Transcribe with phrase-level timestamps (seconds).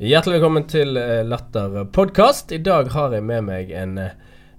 [0.00, 2.52] Hjertelig velkommen til eh, Latter podkast.
[2.56, 4.14] I dag har jeg med meg en eh,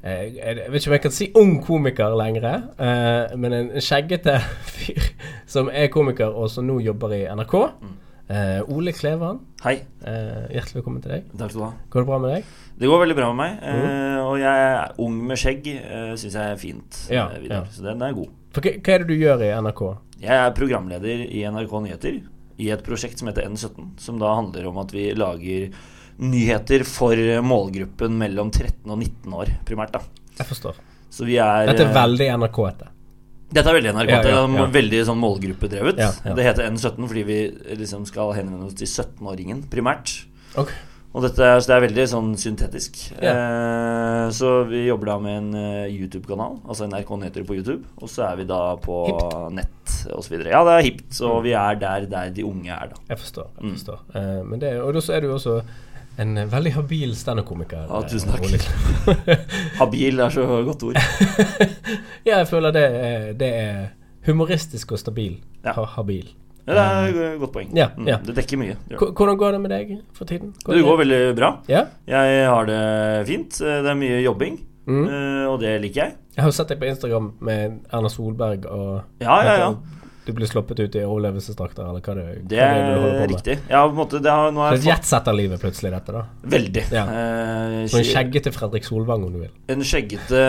[0.06, 2.46] Jeg vet ikke om jeg kan si ung komiker lenger,
[2.78, 4.38] eh, men en skjeggete
[4.76, 5.10] fyr
[5.50, 7.56] som er komiker, og som nå jobber i NRK.
[8.34, 9.76] Eh, Ole Klevan, Hei.
[10.08, 11.26] eh, hjertelig velkommen til deg.
[11.36, 11.72] Takk skal du ha.
[11.92, 12.54] Går det bra med deg?
[12.80, 13.58] Det går veldig bra med meg.
[13.64, 14.22] Mm.
[14.24, 15.68] og jeg er ung med skjegg.
[16.22, 17.02] Syns jeg er fint.
[17.12, 17.64] Ja, eh, ja.
[17.74, 18.32] Så den er god.
[18.56, 19.84] For hva er det du gjør i NRK?
[20.24, 22.22] Jeg er programleder i NRK Nyheter
[22.62, 25.74] i et prosjekt som heter N17, som da handler om at vi lager
[26.22, 29.96] nyheter for målgruppen mellom 13 og 19 år, primært.
[29.96, 30.04] da
[30.38, 30.78] Jeg forstår.
[31.14, 32.90] Så vi er Dette er eh, veldig NRK-ete.
[33.54, 34.10] Dette er veldig NRK.
[34.10, 34.70] Ja, ja, ja.
[34.74, 36.00] veldig sånn målgruppedrevet.
[36.26, 37.38] Det heter N17 fordi vi
[37.82, 40.16] liksom skal henvende oss til 17-åringen, primært.
[40.58, 40.74] Ok.
[41.14, 42.98] Og dette, så det er veldig sånn syntetisk.
[43.22, 47.84] Eh, så vi jobber da med en eh, YouTube-kanal, altså NRK Nyheter på YouTube.
[48.02, 49.36] Og så er vi da på Hipt.
[49.54, 50.34] nett osv.
[50.46, 52.96] Ja, det er hipt, så vi er der der de unge er, da.
[53.10, 53.48] Jeg forstår.
[53.58, 53.74] jeg Mm.
[53.78, 55.62] forstår Eh, men det, Og så er du også
[56.20, 57.88] en eh, veldig habil standup-komiker.
[57.90, 59.24] Ja, eh, tusen takk.
[59.80, 60.96] Habil er så godt ord.
[62.28, 62.86] ja, jeg føler det
[63.40, 63.88] det er
[64.28, 65.40] humoristisk og stabil.
[65.66, 65.74] Ja.
[65.74, 66.30] Ha, habil.
[66.68, 66.84] Ja, det
[67.20, 67.72] er et godt poeng.
[67.76, 68.18] Ja, Mm, ja.
[68.24, 68.78] Det dekker mye.
[68.90, 68.96] Ja.
[68.98, 70.54] Hvordan går det med deg for tiden?
[70.66, 70.76] det.
[70.78, 71.50] det går veldig bra.
[71.68, 71.82] Ja?
[72.08, 73.60] Jeg har det fint.
[73.62, 75.04] Eh, Det er mye jobbing, Mm.
[75.08, 76.16] Uh, og det liker jeg.
[76.36, 79.74] Jeg har jo sett deg på Instagram med Erna Solberg og Ja, ja, ja.
[80.24, 83.18] Du blir sluppet ut i overlevelsesdrakter, eller hva det, Det hva det du holder er
[83.18, 83.32] på med.
[83.34, 83.56] riktig.
[83.68, 86.22] Ja, på en måte det har, Nå Så har jeg fått jetsetterlivet plutselig, dette, da.
[86.54, 86.84] Veldig.
[86.96, 87.04] Ja.
[87.10, 89.52] Uh, Så en skjeggete Fredrik Solvang, om du vil.
[89.76, 90.44] En skjeggete,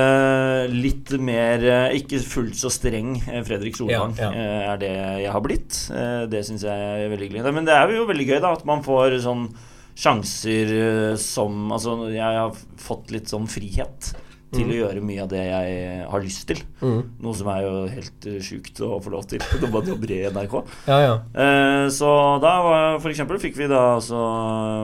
[0.71, 4.33] litt mer eh, Ikke fullt så streng eh, Fredrik Solvang Ja, ja.
[4.33, 4.93] eh, er det
[5.25, 5.81] jeg har blitt.
[5.91, 6.71] Eh, Det syns jeg
[7.05, 7.55] er veldig hyggelig.
[7.59, 9.49] Men det er jo veldig gøy, da, at man får sånn
[9.95, 14.15] sjanser eh, som Altså, jeg har fått litt sånn frihet
[14.55, 16.61] til å gjøre mye av det jeg har lyst til.
[16.81, 17.01] Mm.
[17.25, 20.21] Noe som er jo helt uh, sjukt å få lov til når man jobber i
[20.35, 20.57] NRK.
[20.91, 21.15] Ja, ja.
[21.45, 22.11] Eh, så
[22.43, 24.21] da var, for eksempel fikk vi da altså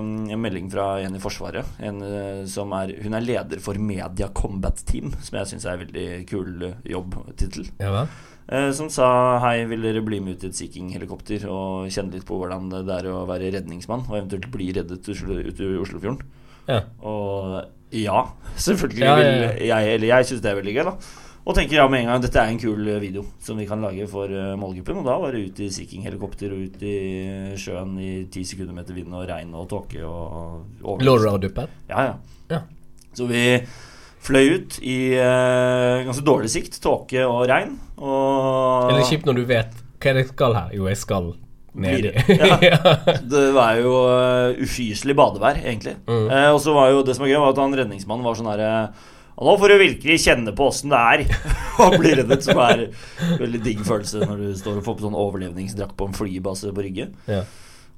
[0.01, 1.77] um, en melding fra en i Forsvaret.
[1.87, 5.77] En eh, som er Hun er leder for Media Combat Team, som jeg syns er
[5.77, 7.71] en veldig kul eh, jobbtittel.
[7.81, 8.05] ja?
[8.05, 8.19] Eh,
[8.75, 12.27] som sa hei, vil dere bli med ut i et Sea King-helikopter og kjenne litt
[12.27, 16.21] på hvordan det er å være redningsmann, og eventuelt bli reddet ut ut i Oslofjorden?
[16.67, 16.81] Ja.
[17.07, 17.61] Og
[17.95, 18.25] ja,
[18.67, 20.97] selvfølgelig Ja, ja, vil jeg Eller jeg syns det er veldig gøy, da.
[21.41, 23.81] Og tenker ja med en gang dette er en kul eh, video som vi kan
[23.83, 24.99] lage for eh, målgruppen.
[25.01, 26.97] Og da var det ut i Sea King-helikopter og ut i
[27.59, 31.73] sjøen i ti sekunder Etter vind og regn og tåke og over- Lå og duppet?
[31.89, 32.19] Ja, ja.
[32.53, 32.61] Ja.
[33.17, 33.41] Så vi
[34.21, 36.77] fløy ut i uh, ganske dårlig sikt.
[36.85, 37.73] Tåke og regn.
[37.97, 38.20] Og
[38.89, 40.75] Eller kjipt når du vet Hva er det jeg skal her?
[40.77, 41.33] Jo, jeg skal
[41.73, 42.11] ned
[42.71, 42.79] Ja.
[43.23, 45.97] Det var jo uh, ufyselig badevær, egentlig.
[46.09, 46.27] Mm.
[46.27, 48.51] Eh, og så var jo det som var gøy, var at han redningsmannen var sånn
[48.51, 48.85] herre «Ja,
[49.41, 51.23] Nå får du virkelig kjenne på åssen det er
[51.87, 55.07] å bli reddet, som er en veldig digg følelse når du står og får på
[55.07, 57.07] sånn overlevningsdrakt på en flybase på Rygge.
[57.31, 57.45] Ja.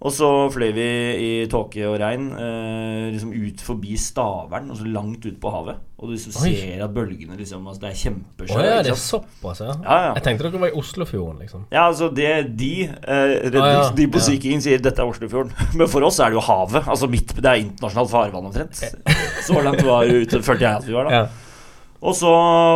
[0.03, 0.85] Og så fløy vi
[1.23, 5.77] i tåke og regn eh, liksom ut forbi Stavern, altså langt ut på havet.
[6.03, 8.57] Og du liksom ser at bølgene liksom altså Det er kjempesjø.
[8.59, 9.77] Oh, ja, det er såpass, ja.
[9.85, 10.11] Ja, ja.
[10.19, 11.63] Jeg tenkte dere var i Oslofjorden, liksom.
[11.71, 13.93] Ja, altså det De, eh, rednings, Ah, ja.
[14.01, 14.25] de på.
[14.27, 15.55] Sea King sier dette er Oslofjorden.
[15.79, 16.83] Men for oss er det jo havet.
[16.91, 18.83] Altså midt, Det er internasjonalt farvann omtrent.
[19.47, 21.23] Så langt var det ute, følte jeg at vi var da.
[22.03, 22.31] Og så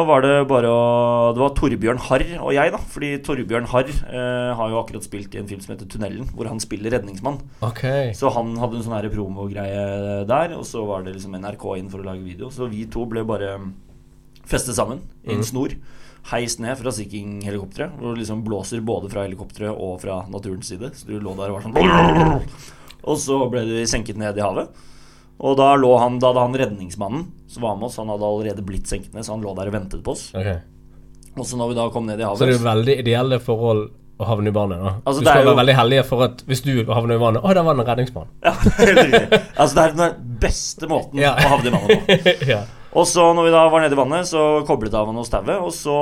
[0.06, 0.82] var det bare å
[1.34, 2.78] Det var Torbjørn Harr og jeg, da.
[2.92, 6.46] Fordi Torbjørn Harr eh, har jo akkurat spilt i en film som heter Tunnelen, hvor
[6.50, 7.40] han spiller redningsmann.
[7.66, 8.12] Okay.
[8.14, 12.04] Så han hadde en sånn promogreie der, og så var det liksom NRK inn for
[12.04, 12.52] å lage video.
[12.54, 13.56] Så vi to ble bare
[14.46, 15.48] festet sammen i en mm.
[15.50, 15.74] snor.
[16.30, 20.70] Heist ned fra Sea King-helikopteret, hvor det liksom blåser både fra helikopteret og fra naturens
[20.70, 20.94] side.
[20.94, 22.46] Så du lå der og var sånn
[23.10, 24.70] Og så ble du senket ned i havet.
[25.40, 28.64] Og da lå han, da hadde han redningsmannen som var med oss, han hadde allerede
[28.66, 30.30] blitt senket ned, så han lå der og ventet på oss.
[30.34, 30.58] Okay.
[31.36, 33.38] Og så når vi da kom ned i havet Så det er jo veldig ideelle
[33.44, 33.82] forhold
[34.16, 34.92] å havne i vannet, da.
[35.04, 37.52] Altså, du skal jo- være veldig heldig for at hvis du havner i vannet Å,
[37.52, 38.30] der var det en redningsmann.
[38.40, 38.54] Ja.
[39.60, 41.34] Altså det er den beste måten Ja.
[41.36, 42.34] å havne i vannet på.
[42.54, 42.62] ja.
[42.96, 45.58] Og så når vi da var nede i vannet, så koblet av han oss tauet.
[45.60, 45.96] Og så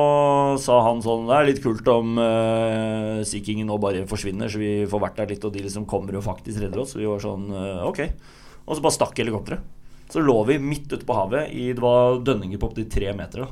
[0.62, 4.62] sa han sånn Det er litt kult om uh, Sea Kingen nå bare forsvinner, så
[4.62, 6.94] vi får vært der litt, og de liksom kommer og faktisk redder oss.
[6.94, 8.04] Så vi var sånn uh, Ok.
[8.66, 9.60] Og så bare stakk helikopteret.
[10.12, 13.46] Så lå vi midt ute på havet i Det var dønninger på opptil tre meter.
[13.46, 13.48] da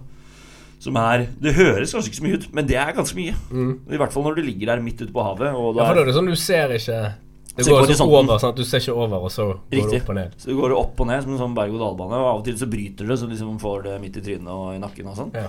[0.82, 3.34] Som er Det høres kanskje ikke så mye ut, men det er ganske mye.
[3.92, 5.52] I hvert fall når du ligger der midt ute på havet.
[5.54, 7.00] Og det ja, for da er, det sånn du ser ikke
[7.56, 9.90] Det går sånn over, sånn at du ser ikke over, og så går Riktig.
[9.90, 10.38] det opp og ned.
[10.38, 12.16] så det går opp og ned som en sånn berg-og-dal-bane.
[12.20, 14.74] Og av og til så bryter det, så liksom får det midt i trynet og
[14.76, 15.34] i nakken og sånn.
[15.36, 15.48] Ja.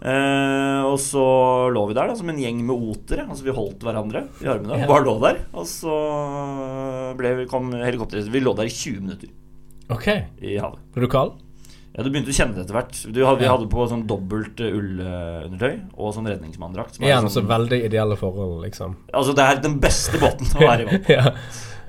[0.00, 1.22] Eh, og så
[1.74, 3.26] lå vi der da som en gjeng med otere.
[3.28, 4.86] Altså Vi holdt hverandre i armene Ja.
[4.86, 5.40] og bare lå der.
[5.52, 9.28] Og så ble vi, kom helikopteret Vi lå der i 20 minutter
[9.90, 10.06] Ok.
[10.40, 10.78] i havet.
[10.94, 11.32] Ble du kald?
[11.96, 13.12] Ja, du begynte å kjenne det etter hvert.
[13.12, 13.56] Du, hadde- Vi Ja.
[13.56, 16.94] hadde på sånn dobbelt eh, ullundertøy og sånn redningsmanndrakt.
[16.94, 18.96] som er Igjen så sånn, veldig ideelle forhold, liksom.
[19.12, 21.04] altså, det er den beste båten å være i vann.
[21.08, 21.26] ja.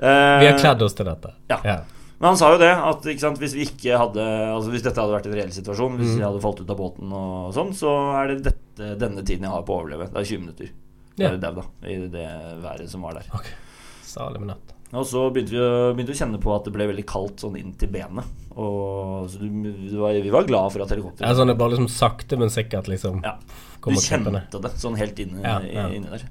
[0.02, 1.34] Eh, Vi har kledd oss til dette.
[1.50, 1.82] ja.
[2.22, 5.16] Men han sa jo det, at sant, hvis vi ikke hadde Altså hvis dette hadde
[5.16, 6.20] vært en reell situasjon, hvis Mm.
[6.22, 7.90] jeg hadde falt ut av båten og sånn, så
[8.22, 10.12] er det dette, denne tiden jeg har på å overleve.
[10.14, 10.70] Det er 20 minutter.
[11.18, 11.32] Ja.
[11.32, 11.38] Ja.
[11.42, 11.66] Dau, da.
[11.90, 12.28] I det
[12.62, 13.26] været som var der.
[13.34, 13.58] Okay.
[14.06, 14.78] Salig med natt.
[14.94, 17.40] Og så begynte vi, å, begynte vi å kjenne på at det ble veldig kaldt
[17.40, 18.26] sånn inn til benet.
[18.60, 19.48] Og så du,
[19.88, 22.52] du var, vi var glad for at Ja, helikopteret sånn det bare liksom sakte, men
[22.52, 23.38] sikkert liksom Ja.
[23.82, 25.88] Du kjente det sånn helt inne, Ja, ja.
[25.90, 26.28] inni der.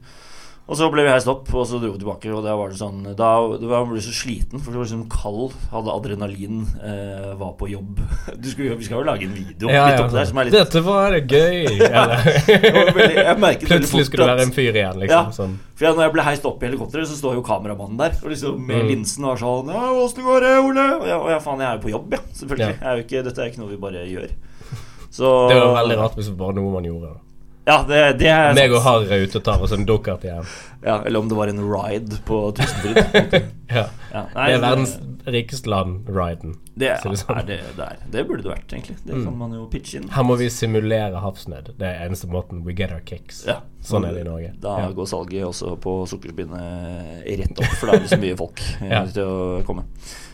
[0.70, 2.30] Og så ble vi heist opp, og så dro vi tilbake.
[2.30, 5.56] Og da var det sånn Da da ble så sliten, for du var liksom kald,
[5.72, 7.98] hadde adrenalin, eh, var på jobb.
[8.40, 10.82] Du skulle, vi skal jo lage en video Ja, ja, der som er litt Dette
[10.86, 11.66] var gøy!
[11.90, 15.10] Eller var veldig- Jeg Plutselig skulle du være en fyr igjen, liksom.
[15.10, 15.34] Ja.
[15.34, 15.56] Sånn.
[15.74, 18.28] For jeg, når jeg ble heist opp i helikopteret, så står jo kameramannen der og
[18.30, 18.88] liksom med Mm.
[18.94, 20.86] linsen og var sånn Ja, åssen går det, Ole?
[21.00, 22.22] Og jeg, og jeg, faen, jeg er jo på jobb, ja.
[22.38, 22.70] Selvfølgelig.
[22.70, 22.76] Ja.
[22.78, 24.30] Jeg er ikke, dette er ikke noe vi bare gjør.
[25.10, 27.10] Så Det var veldig rart hvis det var noe man gjorde.
[27.10, 27.29] da.
[27.68, 30.46] Ja, det, det er Meg og Harry er ute og tar oss en dukkert igjen.
[30.80, 33.50] Ja, eller om det var en ride på Tusenfryd.
[33.70, 33.86] Ja.
[34.12, 36.54] Ja, nei, Det er verdens rikeste land-riden.
[36.76, 37.38] Det er, Så det sånn.
[37.38, 37.96] er det, det er.
[38.10, 38.96] Det burde det vært, egentlig.
[39.04, 39.24] Det Mm.
[39.24, 40.08] kan man jo pitche inn.
[40.08, 41.76] Her må vi simulere havsnød.
[41.78, 43.44] Det er eneste måten we get our kicks.
[43.46, 43.60] Ja.
[43.82, 44.52] Sånn er det i Norge.
[44.60, 44.88] Da Ja.
[44.92, 48.88] går salget også på sukkerspinnet rett opp, for da er det så mye folk eh,
[48.90, 49.04] Ja.
[49.06, 49.84] til å komme.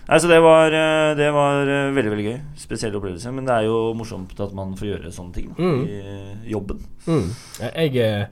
[0.09, 2.41] Nei, så det var, eh, det var eh, veldig, veldig gøy.
[2.56, 3.32] Spesiell opplevelse.
[3.35, 5.87] Men det er jo morsomt at man får gjøre sånne ting da, Mm.
[6.47, 6.79] i jobben.
[7.09, 7.31] Mm.
[7.75, 8.29] Jeg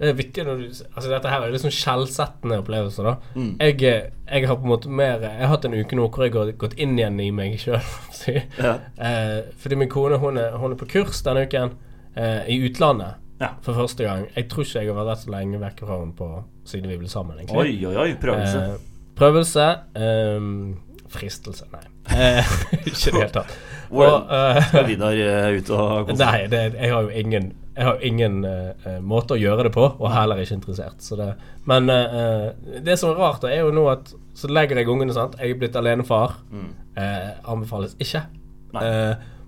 [0.00, 3.14] Det er viktig når du Altså, dette her er litt sånn skjellsettende opplevelser, da.
[3.36, 3.50] Mm.
[3.60, 6.24] Jeg, eh, jeg har på en måte mer Jeg har hatt en uke nå hvor
[6.24, 7.80] jeg har gått inn igjen i meg sjøl.
[8.64, 8.78] Ja.
[8.96, 11.74] eh, fordi min kone hun er, hun er på kurs denne uken
[12.16, 13.54] eh, i utlandet Ja.
[13.64, 14.26] for første gang.
[14.36, 16.30] Jeg tror ikke jeg har vært så lenge vekk fra henne på
[16.68, 17.36] siden vi ble sammen.
[17.38, 18.10] egentlig Oi, oi, oi.
[18.20, 18.60] Prøvelse.
[18.60, 19.68] Eh, prøvelse.
[19.96, 20.76] ehm,
[21.10, 21.84] fristelse, nei.
[22.10, 22.44] Eh,
[22.88, 23.56] ikke i det hele tatt.
[23.90, 26.26] Hvordan eh, skal Vidar eh, ut og kose seg?
[26.26, 29.86] Nei, det, jeg har jo ingen Jeg har ingen eh, måte å gjøre det på,
[29.88, 30.98] og heller ikke interessert.
[31.00, 31.30] Så det,
[31.70, 32.50] men eh,
[32.84, 35.38] det som er rart, da, er jo nå at så legger jeg ungene, sant.
[35.40, 36.36] Jeg er blitt alenefar.
[36.52, 36.70] Mm.
[36.90, 38.20] Uh, anbefales ikke.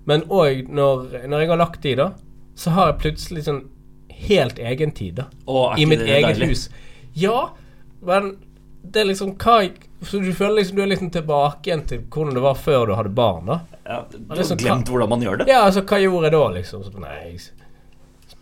[0.09, 2.09] Men òg når, når jeg har lagt tid, da,
[2.57, 3.61] så har jeg plutselig sånn
[4.23, 5.27] helt egen tid, da.
[5.45, 6.49] Er I mitt eget deilig?
[6.53, 6.65] hus.
[7.13, 7.53] Ja,
[8.01, 8.35] men
[8.83, 9.61] det er liksom hva
[10.03, 12.97] Så du føler liksom du er liksom tilbake igjen til hvordan det var før du
[12.97, 13.59] hadde barn, da.
[13.85, 15.51] Ja, du har så glemt hvordan man gjør det.
[15.51, 16.83] Ja, altså, hva gjorde jeg da, liksom?
[16.83, 17.39] Så, nei, jeg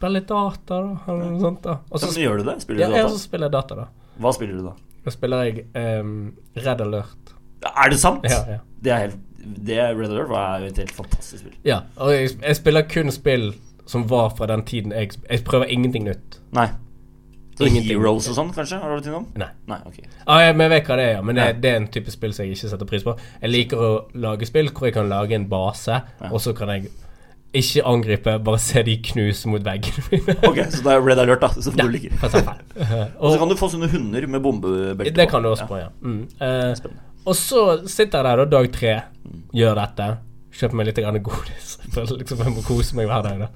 [0.02, 1.78] spiller litt data, da, eller noe sånt, da.
[1.92, 2.56] Og så Ja, men gjør du det?
[2.66, 3.16] Spiller du du ja, data?
[3.16, 3.88] så spiller jeg data, da.
[4.22, 4.74] Hva spiller du da?
[5.06, 5.66] Da spiller jeg
[6.02, 6.14] um,
[6.58, 7.34] Red Alert.
[7.72, 8.26] Er det sant?
[8.30, 8.60] Ja, ja.
[8.82, 9.20] Det er helt
[9.66, 11.56] Det er Red Alert er jo et helt fantastisk spill.
[11.66, 13.54] ja og jeg, jeg spiller kun spill
[13.90, 16.38] som var fra den tiden jeg Jeg prøver ingenting nytt.
[16.54, 16.68] Nei.
[17.58, 17.98] Så Ingenting.
[18.00, 18.78] Heroes og sånn, kanskje?
[18.80, 19.26] Har du vært innom?
[19.38, 19.50] Nei.
[19.68, 19.98] Nei, ok.
[20.26, 21.22] Ah, jeg, men jeg vet hva det er, ja.
[21.22, 21.54] men det, Ja.
[21.66, 23.14] det er en type spill som jeg ikke setter pris på.
[23.42, 23.90] Jeg liker å
[24.24, 25.98] lage spill hvor jeg kan lage en base,
[26.32, 26.88] og så kan jeg
[27.52, 29.98] ikke angripe, bare se de knuse mot veggen.
[30.48, 32.12] Ok, Så det er Red Alert, da, Så får ja, du ligge.
[33.22, 35.90] Og så kan du få sånne hunder med bombebelte det kan du også på, ja.
[36.02, 36.24] Mm.
[36.40, 38.94] Uh, og så sitter jeg der da dag tre,
[39.54, 40.08] gjør dette.
[40.58, 41.76] Kjøper meg litt godis.
[41.94, 43.50] For liksom jeg må kose meg hver dag, da.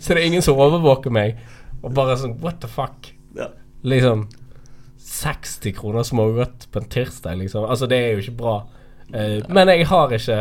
[0.00, 1.38] så det er ingen som overvåker meg.
[1.82, 3.12] Og bare sånn What the fuck?
[3.38, 3.52] Ja.
[3.86, 4.26] Liksom
[5.08, 7.68] 60 kroner smågodt på en tirsdag, liksom.
[7.68, 8.56] Altså, det er jo ikke bra.
[9.14, 10.40] Eh, men jeg har ikke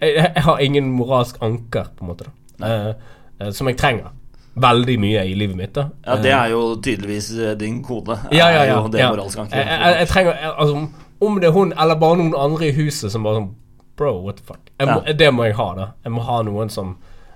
[0.00, 2.24] jeg, jeg har ingen moralsk anker, på en måte,
[2.58, 2.66] da.
[2.66, 2.88] Eh,
[3.40, 4.10] eh, som jeg trenger.
[4.60, 5.86] Veldig mye i livet mitt, da.
[6.04, 8.16] ja, det er jo tydeligvis eh, din kode.
[8.34, 8.80] Ja, ja, ja.
[8.90, 9.10] det ja.
[9.12, 10.88] moralske Jeg, jeg, jeg trenger Altså,
[11.20, 13.52] om- det er hun eller bare noen andre i huset som bare sånn
[14.00, 14.60] Bro, what the fuck?
[14.80, 15.12] Må, Ja.
[15.12, 15.86] Det må jeg ha, da.
[16.04, 16.94] Jeg må ha noen som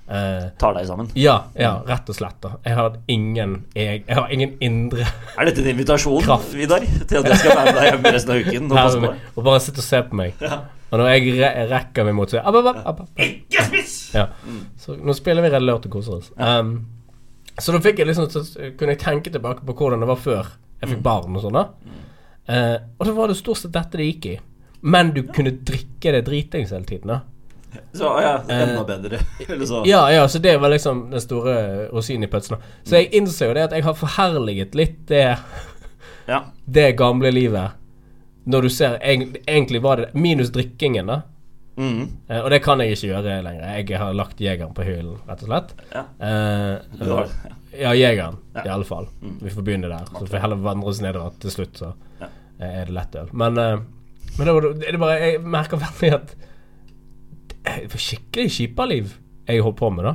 [0.08, 1.10] eh, Tar deg sammen.
[1.14, 2.38] Ja, ja, rett og slett.
[2.42, 5.04] da Jeg har ingen Jeg, jeg har ingen indre
[5.38, 6.24] Er dette en invitasjon.
[6.56, 6.80] Vidar?
[6.80, 8.72] Til at jeg skal være med deg hjemme resten av uken?
[8.72, 9.12] Og?
[9.36, 10.34] Og bare sitte og se på meg.
[10.40, 10.64] Ja.
[10.94, 13.22] Og når jeg re rekker meg mot så, abba, abba, ab, ab, ab.
[13.24, 13.94] Ikke spiss!
[14.14, 14.28] Ja.
[14.78, 16.30] Så nå spiller vi Red Alert og koser oss.
[16.38, 16.76] Um,
[17.58, 18.44] så da fikk jeg liksom Så
[18.78, 21.58] kunne jeg tenke tilbake på hvordan det var før jeg fikk barn og sånn.
[21.58, 21.64] da
[22.46, 24.34] Eh, Og da var det stort sett dette det gikk i.
[24.84, 27.08] Men du kunne drikke det dritings hele tiden.
[27.08, 27.20] da
[27.96, 29.18] Så ja, enda bedre.
[29.66, 32.58] Så Eh, Ja, ja, så det var liksom den store rosinen i pølsen.
[32.84, 35.38] Så jeg innser jo det at jeg har forherliget litt det,
[36.28, 36.42] Ja.
[36.70, 37.70] det gamle livet.
[38.46, 41.22] Når du ser Egentlig, var det minus drikkingen, da.
[41.76, 42.02] Mm.
[42.30, 43.78] Uh, og det kan jeg ikke gjøre lenger.
[43.80, 45.72] Jeg har lagt jegeren på hyllen, rett og slett.
[45.94, 46.04] ja.
[46.20, 47.32] uh, har.
[47.48, 47.54] Ja.
[47.80, 48.62] ja, jegeren, Ja.
[48.66, 49.08] i alle fall.
[49.22, 49.38] Mm.
[49.42, 50.04] Vi får begynne der.
[50.12, 52.28] Så får vi heller vandre oss nedover til slutt, så Ja.
[52.60, 53.32] uh, er det lettøl.
[53.32, 53.78] Men, eh,
[54.38, 54.60] men det, var,
[54.92, 56.36] det bare Jeg merker veldig at
[57.64, 59.12] det er skikkelig kjipa liv
[59.48, 60.14] jeg holder på med, da.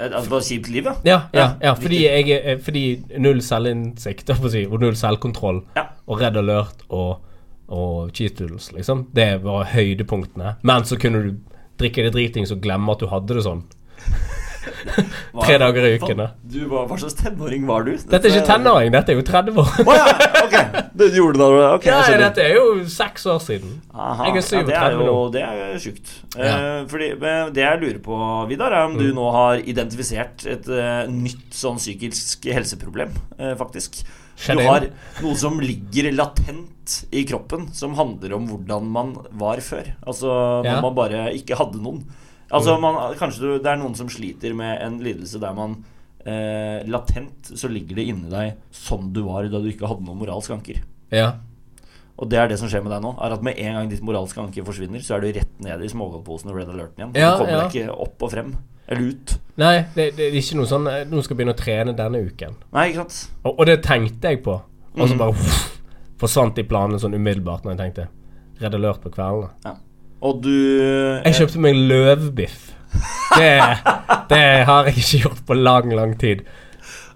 [0.00, 1.16] Altså, bare kjipt liv, ja?
[1.34, 2.82] Ja, ja, fordi, jeg, fordi
[3.20, 5.86] null selvinnsikt, og null selvkontroll, Ja.
[6.06, 7.20] og Red Alert og,
[7.70, 10.56] og Cheese Doodles, liksom, det var høydepunktene.
[10.66, 11.30] Men så kunne du
[11.80, 13.64] drikke det dritings og glemme at du hadde det sånn.
[15.40, 16.20] Tre dager i uken,
[16.68, 17.94] hva, hva slags tenåring var du?
[17.96, 19.70] Dette er ikke tenåring, dette er jo 30 år.
[19.86, 20.56] oh, ja, ok.
[21.00, 23.78] Det du gjorde da okay, Ja, dette er jo seks år siden.
[23.94, 26.12] Aha, Jeg er ja, det er 37 jo det er sjukt.
[26.36, 26.52] Ja.
[26.52, 27.10] Eh, fordi,
[27.56, 29.00] det jeg lurer på, Vidar, er om Mm.
[29.00, 34.02] du nå har identifisert et uh, nytt sånn psykisk helseproblem, eh, faktisk.
[34.40, 34.86] Du har
[35.22, 39.92] noe som ligger latent i kroppen, som handler om hvordan man var før.
[40.06, 40.76] Altså når Ja.
[40.78, 40.82] Mm.
[40.88, 42.04] man bare ikke hadde noen.
[42.50, 45.76] Altså man, Kanskje du, det er noen som sliter med en lidelse der man
[46.26, 50.18] eh, latent så ligger det inni deg sånn du var da du ikke hadde noen
[50.18, 50.80] moralsk anker.
[51.14, 51.34] Ja.
[52.20, 53.14] Og det er det som skjer med deg nå.
[53.22, 55.88] Er at Med en gang ditt moralske anker forsvinner, så er du rett ned i
[55.88, 57.14] smågodtposen og red alerten igjen.
[57.16, 58.50] Ja, du kommer deg ikke opp og frem.
[58.90, 59.34] Eller ut.
[59.60, 62.20] Nei, det, det er ikke noe sånn eh, Nå skal jeg begynne å trene denne
[62.26, 62.56] uken.
[62.74, 63.18] Nei, ikke sant?
[63.44, 64.56] Og, og det tenkte jeg på.
[64.96, 65.18] Og så Mhm.
[65.20, 65.60] bare uff,
[66.20, 68.08] forsvant de planene sånn umiddelbart når jeg tenkte
[68.60, 69.50] Red alert på kveldene.
[69.64, 69.74] Ja.
[70.22, 70.50] Og du
[71.24, 72.58] Jeg kjøpte meg løvbiff.
[73.38, 73.52] Det,
[74.28, 76.42] det har jeg ikke gjort på lang, lang tid.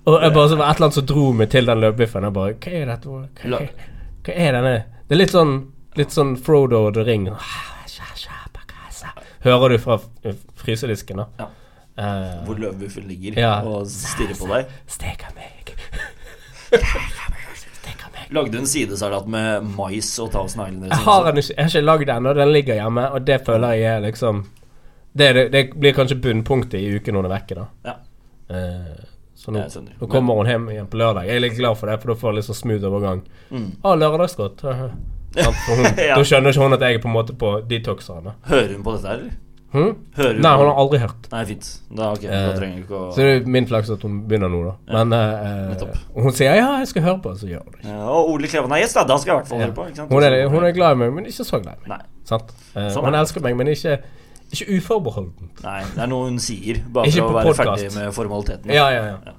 [0.06, 2.22] Og jeg bare, så var et eller annet som dro meg til den løvbiffen.
[2.28, 3.08] Jeg bare Hva er dette?
[3.08, 3.90] Hva, hva,
[4.24, 4.74] hva er denne
[5.08, 5.54] Det er litt sånn
[5.98, 7.28] Litt sånn Frodo og The Ring.
[9.44, 9.98] Hører du fra
[10.56, 11.26] frysedisken, da?
[11.38, 11.46] Ja.
[11.96, 13.60] Eh, Hvor løvbiffen ligger Ja.
[13.62, 14.66] og stirrer på deg.
[14.90, 15.74] Stek av meg.
[16.74, 18.32] Stek av meg.
[18.34, 20.88] Lagde du en sidesalat med mais og Thousand Island?
[20.90, 23.40] Jeg har den ikke, jeg har ikke lagd den, og den ligger hjemme, og det
[23.46, 24.44] føler jeg er liksom
[25.16, 27.66] Det, det, det blir kanskje bunnpunktet i uken hun er vekke, da.
[27.86, 27.92] Ja.
[28.50, 29.04] Uh,
[29.38, 29.60] så nå,
[30.00, 31.28] nå kommer hun hjem igjen på lørdag.
[31.28, 33.20] Jeg er litt glad for det, for da får jeg litt sånn smooth overgang.
[33.54, 33.68] Mm.
[33.84, 34.64] Å, lørdagsgodt.
[35.34, 35.50] Ja.
[36.14, 38.22] Da skjønner ikke hun at jeg er på en måte på detoxeren.
[38.28, 38.34] da.
[38.46, 39.32] Hører hun på dette eller?
[39.74, 39.88] Hm?
[40.14, 41.24] Hører Nei, hun har aldri hørt.
[41.32, 41.68] Nei, fint.
[41.90, 44.20] Da, okay, da Eh, trenger jeg ikke å Så det er min flaks at hun
[44.30, 44.74] begynner nå, da.
[44.86, 45.14] Ja, Men
[45.82, 47.90] uh, hun sier ja, jeg skal høre på, så gjør hun det ikke.
[47.96, 49.04] ja, Og Ole Klevan er gjest, da.
[49.10, 49.66] Da skal jeg i hvert fall Ja.
[49.66, 50.14] høre på.
[50.14, 52.06] Hun er, hun er glad i meg, men ikke så glad i meg.
[52.30, 53.98] Er hun elsker meg, men ikke,
[54.54, 55.64] ikke uforbeholdent.
[55.66, 57.82] Nei, det er noe hun sier, bare for å være podcast.
[57.82, 58.70] ferdig med formaliteten.
[58.70, 59.34] Ja, ja, ja.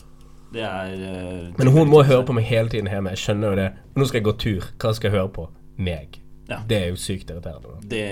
[0.56, 3.16] Det er uh, Men hun må høre på meg hele tiden hjemme.
[3.16, 3.70] Jeg skjønner jo det.
[3.96, 4.68] Nå skal jeg gå tur.
[4.80, 5.48] Hva skal jeg høre på?
[5.78, 6.20] Meg.
[6.48, 6.60] Ja.
[6.70, 7.72] Det er jo sykt irriterende.
[7.74, 7.88] da.
[7.90, 8.06] Det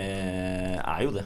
[0.81, 1.23] er jo det.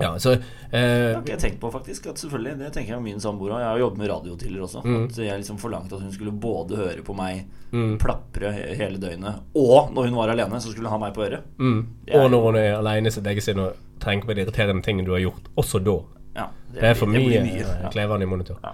[0.00, 2.06] Ja, så Det eh, jeg tenkt på, faktisk.
[2.10, 3.58] At selvfølgelig, Det tenker jeg om min samboer.
[3.60, 4.82] Jeg har jobbet med radio tidligere også.
[4.84, 5.04] Mm.
[5.04, 9.34] At jeg liksom forlangte at hun skulle både høre på meg mm, plapre hele døgnet,
[9.54, 11.40] og når hun var alene, så skulle hun ha meg på øret.
[11.58, 11.86] mm.
[12.06, 14.82] Det er- Og når hun er alene sitt eget sinn og tenker på de irriterende
[14.82, 15.98] tingene du har gjort, også da.
[16.36, 17.88] Ja, Det er for det mye, Ja.
[17.90, 18.56] klevende i monitor.
[18.64, 18.70] Ja.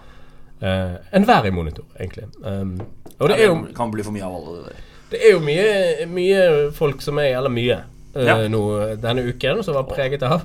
[0.62, 2.24] Uh, Enhver i monitor, egentlig.
[2.44, 2.80] Um,
[3.18, 4.76] og det Ja, er jo, kan bli for mye av alle det der.
[5.10, 7.82] det er jo mye, mye folk som er Eller mye.
[8.14, 8.62] Eh, uh, nå
[9.02, 10.44] denne uken som var preget av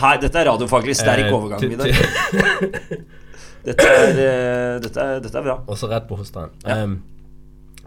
[0.00, 1.90] Her, dette er radiofaglig sterk eh, overgang, Vidar.
[3.60, 5.58] Dette, eh, dette, dette er bra.
[5.68, 6.48] Også rett på hosten.
[6.64, 6.78] Ja.
[6.80, 7.02] Um,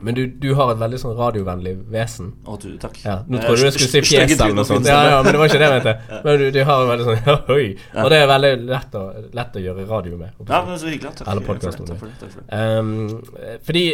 [0.03, 2.33] men du, du har et veldig sånn radiovennlig vesen.
[2.43, 2.97] Å, du, takk.
[3.05, 4.89] Ja, nå trodde du jeg skulle si fjes eller noe sånt.
[4.89, 5.93] Ja, ja, men det var ikke det jeg mente.
[6.25, 7.65] Men du, du har en veldig sånn ja, Oi.
[8.03, 9.03] Og det er veldig lett å,
[9.39, 10.35] lett å gjøre radio med.
[10.43, 11.13] Ja, men så hyggelig.
[11.21, 12.11] Takk, Eller for takk for.
[12.19, 12.59] Takk for det.
[12.59, 13.85] Um, fordi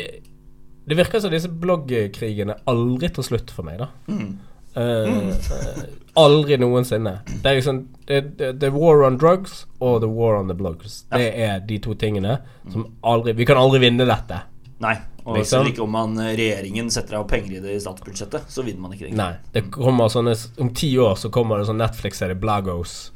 [0.89, 3.91] det virker som disse bloggkrigene aldri tar slutt for meg, da.
[4.09, 4.31] Mm.
[4.79, 5.83] Uh, uh,
[6.19, 7.19] aldri noensinne.
[7.27, 11.03] Det er liksom det, er war on drugs og the war on the blogs.
[11.11, 12.39] Det er de to tingene
[12.71, 14.41] som aldri Vi kan aldri vinne dette.
[14.79, 14.95] Nei.
[15.29, 15.59] Og Liksom.
[15.59, 18.81] selv ikke om man, eh, regjeringen setter av penger i det i statsbudsjettet, så vinner
[18.81, 19.15] man ikke det.
[19.17, 19.33] Nei.
[19.53, 23.11] Det kommer sånne Om ti år så kommer det sånn Netflix-serie Blagos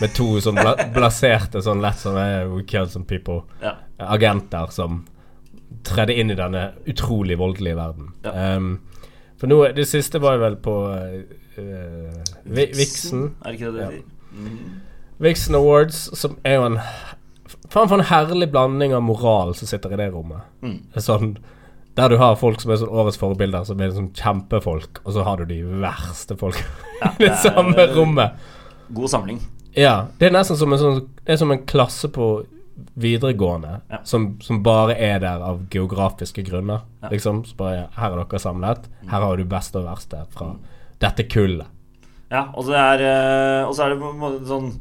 [0.00, 3.42] med to sånn bla, blaserte sånn lett eh, We killed some people.
[3.62, 3.76] Ja.
[3.98, 5.04] Agenter som
[5.86, 8.12] tredde inn i denne utrolig voldelige verden.
[8.24, 8.56] Ja.
[8.56, 8.80] Um,
[9.36, 10.74] for nå Det siste var jo vel på
[11.58, 13.34] uh, Vixen.
[13.44, 13.90] Er det ikke det det Ja.
[13.90, 14.02] sier?
[14.32, 14.80] Mhm.
[15.18, 16.80] Vixen Awards, som er jo en
[17.70, 20.42] Faen for en herlig blanding av moral som sitter i det rommet.
[20.62, 20.78] Mm.
[20.96, 21.36] Sånn
[21.96, 25.24] Der du har folk som er sånn årets forbilder, som er sånn kjempefolk, og så
[25.24, 26.58] har du de verste folk
[27.00, 28.32] Ja, i det det samme rommet.
[28.92, 29.40] God samling.
[29.76, 30.06] Ja.
[30.18, 32.44] Det er nesten som en sånn Det er som en klasse på
[32.96, 33.98] videregående Ja.
[34.04, 36.82] som, som bare er der av geografiske grunner.
[37.02, 37.08] Ja.
[37.12, 37.44] Liksom.
[37.44, 38.88] Så bare Her er dere samlet.
[39.10, 40.54] Her har du beste og verste fra
[41.00, 41.66] dette kullet.
[42.30, 44.72] Ja, og så er, eh, og så er det sånn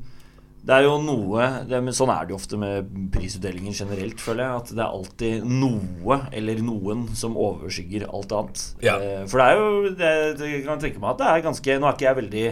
[0.65, 4.47] Det er jo noe det, men Sånn er det jo ofte med prisutdelingen generelt, føler
[4.47, 4.55] jeg.
[4.63, 8.63] At det er alltid noe eller noen som overskygger alt annet.
[8.81, 8.95] Ja.
[8.97, 11.77] Eh, For det er jo det, det kan jeg tenke meg at det er ganske
[11.79, 12.47] Nå er ikke jeg veldig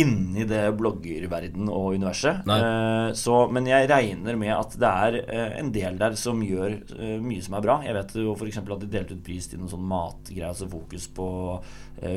[0.00, 2.46] inni det bloggerverden og universet.
[2.48, 6.78] Eh, så, men jeg regner med at det er eh, en del der som gjør
[6.96, 7.78] eh, mye som er bra.
[7.84, 8.62] Jeg vet jo f.eks.
[8.62, 11.28] at de delte ut pris til noen sånn matgreier, altså fokus på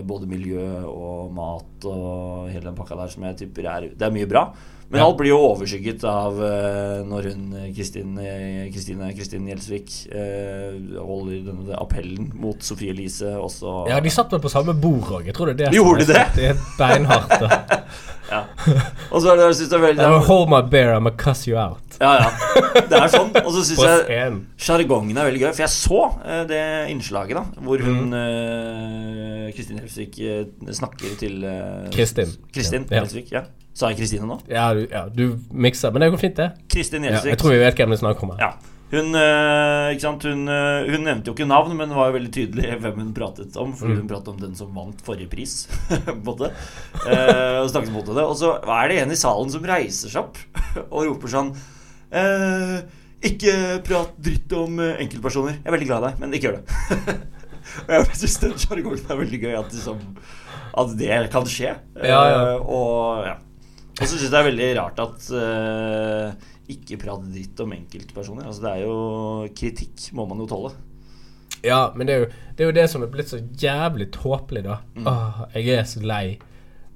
[0.08, 4.13] både miljø og mat og hele den pakka der, som jeg tipper er Det er
[4.15, 4.48] mye bra.
[4.89, 9.96] Men alt blir jo overskygget av eh, når hun eh, Kristin eh, Kristine Kristin Gjelsvik
[10.13, 13.88] eh, holder denne appellen mot Sofie Elise også.
[13.89, 15.25] Ja, de satt vel på samme bord òg.
[15.25, 17.39] Jeg tror det er det Gjorde de Det er beinhardt.
[17.42, 17.62] da.
[18.25, 18.39] Ja.
[19.13, 21.44] Og så er det, synes det er veldig I'm hold my bear, I'm gonna cuss
[21.46, 21.77] you out.
[22.01, 22.30] Ja, ja.
[22.89, 23.30] Det er sånn.
[23.44, 25.51] Og så syns jeg sjargongen er veldig gøy.
[25.54, 28.15] For jeg så eh, det innslaget da hvor hun Mm.
[28.18, 30.42] eh, Kristin Helsvik eh,
[30.74, 32.34] snakker til eh, Kristin.
[32.54, 32.89] Kristin.
[32.89, 33.46] Helsvik, ja.
[33.75, 34.38] Sa jeg Kristine nå?
[34.48, 35.91] Ja, du, ja, du mikser.
[35.91, 36.51] Men det går fint, det.
[36.72, 38.38] Kristin Ja, jeg tror vi vet hvem det snakker snakk om.
[38.38, 38.46] her.
[38.46, 38.72] Ja.
[38.94, 40.24] Hun, eh, ikke sant?
[40.24, 43.58] Hun, eh, hun nevnte jo ikke navn, men var jo veldig tydelig hvem hun pratet
[43.60, 43.74] om.
[43.75, 44.00] Fordi Mm.
[44.00, 45.55] hun pratet om den som vant forrige pris.
[46.29, 46.51] både.
[47.03, 50.22] Eh, og snakket mot det Og så er det en i salen som reiser seg
[50.24, 50.38] opp
[50.94, 51.51] og roper sånn
[52.15, 52.77] eh,
[53.27, 55.58] Ikke prat dritt om enkeltpersoner.
[55.60, 57.17] Jeg er veldig glad i deg, men ikke gjør det.
[57.89, 59.53] og jeg syns den sjargongen er veldig gøy.
[59.60, 60.00] At, liksom,
[60.77, 61.74] at det kan skje.
[62.05, 62.55] Ja, ja.
[62.62, 63.36] Og ja.
[63.95, 68.47] Og så syns jeg det er veldig rart at uh, ikke prat dritt om enkeltpersoner.
[68.49, 68.95] Altså, det er jo
[69.55, 70.73] kritikk, må man jo tåle.
[71.65, 74.65] Ja, men det er, jo, det er jo det som er blitt så jævlig tåpelig,
[74.67, 74.79] da.
[74.97, 75.07] Mm.
[75.09, 76.37] Åh, jeg er så lei.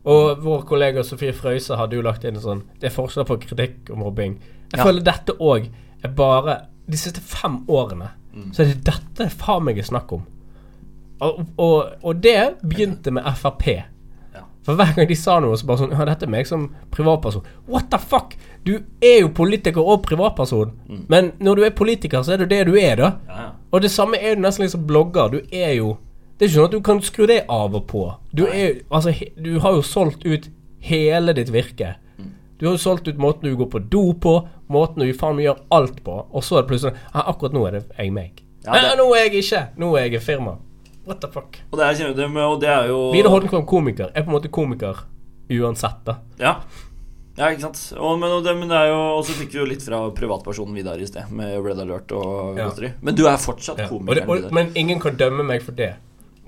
[0.09, 3.35] Og vår kollega Sofie Frøyse hadde jo lagt inn en sånn Det er forskjell på
[3.43, 4.37] kritikk og mobbing.
[4.71, 4.85] Jeg Ja.
[4.87, 5.65] føler dette òg
[6.03, 6.53] er bare
[6.87, 8.51] De siste fem årene Mm.
[8.53, 10.21] så er det dette faen meg er snakk om.
[11.25, 13.65] Og, og, og det begynte med Frp.
[14.69, 17.45] For hver gang de sa noe, så bare sånn Ja, dette er meg som privatperson.
[17.65, 18.35] What the fuck?
[18.67, 20.75] Du er jo politiker og privatperson.
[20.85, 20.99] Mm.
[21.09, 23.09] Men når du er politiker, så er det det du er, da.
[23.25, 23.47] Ja, ja.
[23.73, 25.33] Og det samme er jo nesten liksom blogger.
[25.33, 25.95] Du er jo
[26.37, 28.03] Det er ikke sånn at du kan skru det av og på.
[28.31, 30.47] Du er jo Altså, du har jo solgt ut
[30.85, 31.95] hele ditt virke.
[32.19, 32.29] Mm.
[32.59, 34.35] Du har jo solgt ut måten du går på do på,
[34.69, 37.65] måten du faen meg gjør alt på, og så er det plutselig ja, Akkurat nå
[37.67, 38.45] er det jeg meg.
[38.67, 39.65] Ja, Nei, nå er jeg ikke.
[39.81, 40.59] Nå er jeg firma.
[41.09, 41.57] What the fuck?
[41.71, 44.35] Og det er, kjempe- det, og det er jo Vidar Holmkvam, komiker, er på en
[44.37, 45.01] måte komiker
[45.49, 46.19] uansett, da.
[46.37, 46.51] Ja.
[47.39, 47.79] ja, ikke sant.
[47.97, 50.03] Og, men, og det, men det er jo Og så fikk vi jo litt fra
[50.13, 52.67] privatpersonen Vidar i sted, med Red Alert og Ja.
[52.69, 52.91] godteri.
[53.01, 53.87] Men du er fortsatt Ja.
[53.89, 54.53] Og det, komikeren og, Vidar.
[54.59, 55.95] men ingen kan dømme meg for det.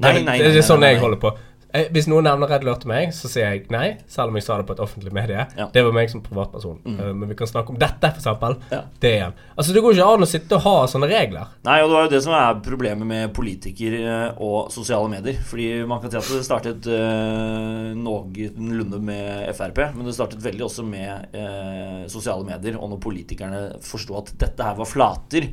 [0.01, 1.05] Nei, nei, nei, det, nei, det er sånn nei, nei, jeg nei.
[1.07, 1.31] holder på.
[1.73, 4.45] Eh, Hvis noen nevner Red Alert til meg, så sier jeg nei, selv om jeg
[4.45, 5.45] sa det på et offentlig medie.
[5.55, 5.67] Ja.
[5.67, 5.71] Mm.
[5.75, 6.79] Det var meg som privatperson.
[6.85, 8.57] Eh, Men vi kan snakke om dette, eksempel.
[8.73, 8.81] Ja.
[9.01, 9.35] Det igjen.
[9.55, 11.53] Altså, det går ikke an å sitte og ha sånne regler.
[11.67, 15.39] Nei, og det var jo det som er problemet med politikere og sosiale medier.
[15.47, 20.65] Fordi man kan si at det startet uh, noenlunde med Frp, men det startet veldig
[20.67, 22.77] også med eh, sosiale medier.
[22.79, 25.47] Og når politikerne forsto at dette her var flater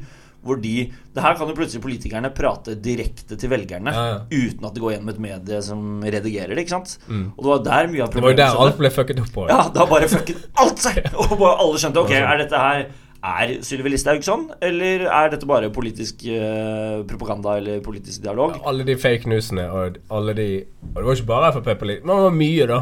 [0.49, 0.75] hvor de
[1.15, 4.21] Det her kan jo plutselig politikerne prate direkte til velgerne Ja, ja.
[4.31, 6.65] uten at det går gjennom et medie som redigerer det.
[6.67, 6.97] ikke sant?
[7.09, 9.33] Og det var der mye av problemet Det var jo der alt ble fucket opp
[9.35, 9.45] på.
[9.51, 11.05] Ja, da bare fucket alt seg!
[11.29, 12.85] Og alle skjønte ok, er dette her
[13.19, 18.61] Er Sylvi Listhaug sånn, eller er dette bare politisk uh, propaganda eller politisk dialog?
[18.65, 20.47] Alle de fake newsene og alle de
[20.95, 22.79] Og det var ikke bare Frp, men det var mye, da.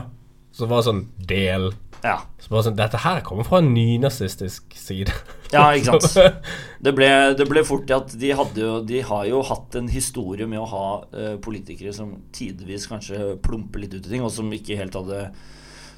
[0.56, 1.70] Som var sånn del.
[2.04, 5.12] Ja, Så bare sånn Dette her kommer fra en nynazistisk side.
[5.52, 6.36] ja ikke sant.
[6.86, 8.30] Det ble, det ble fort til at de
[8.60, 13.36] jo De har jo hatt en historie med å ha uh, politikere som tidvis kanskje
[13.42, 15.30] plumper litt ut i ting, og som ikke helt hadde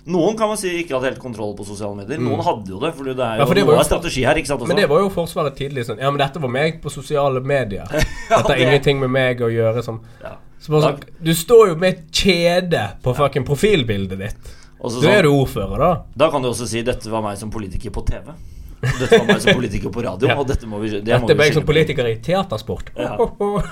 [0.08, 2.16] noen kan man si ikke hadde helt kontroll på sosiale medier.
[2.22, 2.94] Noen hadde jo det.
[2.96, 3.48] For det er jo, Mm.
[3.48, 4.38] Ja, det jo strategi her.
[4.40, 4.68] ikke sant også?
[4.70, 7.84] Men det var jo Forsvaret tidlig sånn Ja, men dette var meg på sosiale medier.
[7.92, 10.00] Dette har det- ingenting med meg å gjøre Sånn.
[10.22, 10.36] ja.
[10.60, 14.54] så bare sånn, Du står jo med et kjede på fucking profilbildet ditt.
[14.80, 16.02] Og så Da sånn- er du ordfører, da.
[16.16, 18.34] Da kan du også si 'dette var meg som politiker på TV'.
[18.80, 20.28] Dette var meg som politiker på radio.
[20.30, 20.42] Ja.
[20.44, 22.92] Dette må vi, det Dette vi meg som politiker i teatersport.
[22.96, 23.16] Ja.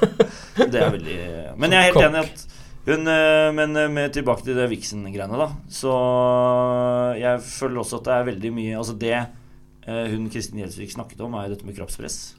[0.67, 2.09] Det er veldig Men jeg er helt Kokk.
[2.11, 2.47] enig at
[2.87, 5.49] hun eh, Men eh, med tilbake til det Vixen-greiene, da.
[5.71, 5.91] Så
[7.21, 9.13] jeg føler også at det er veldig mye Altså det
[9.87, 12.35] eh, hun Kristin Gjelsvik snakket om, er jo dette med kroppspress.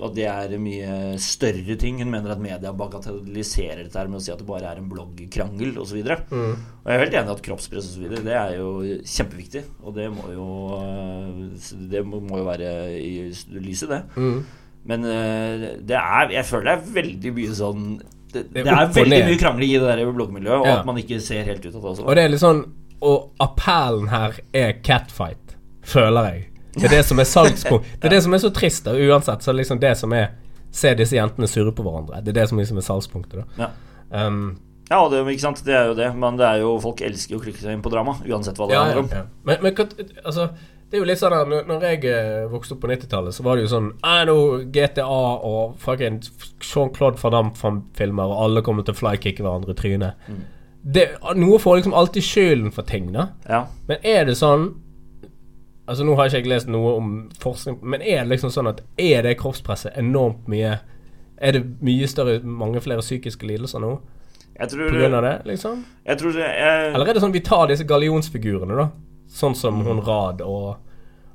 [0.00, 2.00] Og at det er mye større ting.
[2.02, 5.78] Hun mener at media bagatelliserer dette med å si at det bare er en bloggkrangel
[5.82, 6.00] osv.
[6.02, 6.56] Mm.
[6.82, 8.72] Og jeg er helt enig i at kroppspress og så videre, det er jo
[9.06, 9.64] kjempeviktig.
[9.84, 10.48] Og det må jo
[10.80, 13.14] eh, Det må jo være i
[13.60, 14.02] lyset, det.
[14.16, 14.38] Mm.
[14.84, 17.84] Men eh, det er Jeg føler det er veldig mye sånn
[18.34, 20.78] Det, Det er veldig mye krangling i det der bloggmiljøet, og Ja.
[20.80, 22.04] at man ikke ser helt ut av det også.
[22.04, 22.64] Og det er litt sånn
[23.04, 26.42] Og appellen her er catfight, føler jeg.
[26.74, 27.88] Det er det som er salgspunkt.
[28.00, 29.44] Det er det som er så trist, da, uansett.
[29.44, 30.32] Så er liksom det som er
[30.74, 32.18] Se disse jentene surre på hverandre.
[32.26, 33.68] Det er det som liksom er salgspunktet, da.
[34.10, 34.26] Ja.
[34.26, 34.56] Um,
[34.90, 35.62] Ja, det, ikke sant?
[35.64, 36.08] det er jo det.
[36.18, 38.66] Men det er jo folk elsker jo å klikke seg inn på drama, uansett hva
[38.66, 39.12] det ja, handler ja, om.
[39.14, 39.22] ja.
[39.46, 40.48] Men, men altså
[40.90, 43.56] det er jo litt sånn at når, jeg eh, vokste opp på 90-tallet, så var
[43.56, 44.36] det jo sånn «Æ, nå
[44.70, 45.06] GTA
[45.48, 46.20] og fucking
[46.62, 50.28] Jean-Claude Van Damme-filmer, og alle kommer til å flykicke hverandre i trynet.
[50.28, 50.44] Mm.
[50.94, 51.06] Det,
[51.40, 53.24] noe får liksom alltid skylden for ting, da.
[53.48, 53.64] Ja.
[53.88, 54.68] Men er det sånn
[55.86, 57.08] Altså Nå har ikke jeg lest noe om
[57.42, 60.78] forskning, men er det liksom sånn at er det kroppspresset enormt mye
[61.36, 63.90] Er det mye større, mange flere psykiske lidelser nå
[64.58, 65.82] Jeg tror, på grunn av det, liksom?
[66.06, 68.88] jeg tror det jeg, Eller er det sånn vi tar disse gallionsfigurene, da?
[69.28, 70.76] Sånn som hun Rad og,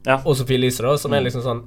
[0.08, 0.22] Ja.
[0.26, 1.62] og Sophie Elise, da, som er liksom sånn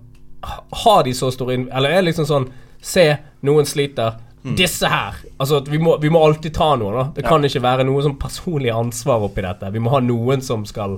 [0.83, 1.69] Har de så stor inn...
[1.71, 2.49] Eller er det liksom sånn
[2.83, 3.05] Se,
[3.47, 4.17] noen sliter.
[4.59, 5.15] Disse her.
[5.39, 7.05] Altså vi må, vi må alltid ta noe, da.
[7.15, 9.69] Det kan ikke være noe sånn personlig ansvar oppi dette.
[9.71, 10.97] Vi må ha noen som skal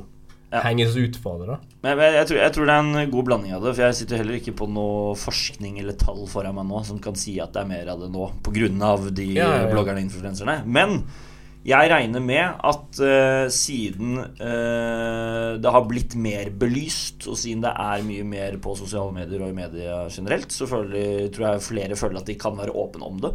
[0.54, 0.62] Ja.
[0.62, 1.58] henges ut på det, da.
[1.82, 3.74] Men jeg, jeg, tror, jeg tror det er en god blanding av det.
[3.74, 7.18] For jeg sitter heller ikke på noe forskning eller tall foran meg nå som kan
[7.18, 8.70] si at det er mer av det nå, pga.
[9.10, 9.70] de Ja, ja, ja.
[9.72, 10.60] bloggerne og influenserne.
[10.64, 11.00] Men
[11.64, 17.72] jeg regner med at uh, siden uh, det har blitt mer belyst, og siden det
[17.72, 21.98] er mye mer på sosiale medier og i media generelt, så føler, tror jeg flere
[21.98, 23.32] føler at de kan være åpne om det.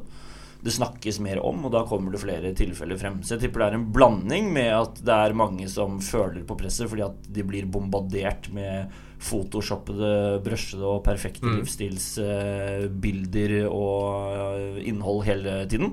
[0.59, 3.23] Det snakkes mer om, og da kommer det flere tilfeller frem.
[3.23, 6.57] Så jeg tipper det er en blanding med at det er mange som føler på
[6.59, 8.91] presset fordi at de blir bombardert med
[9.23, 15.89] photoshoppede, brøsjede og perfekte livsstilsbilder og eh, innhold hele tiden.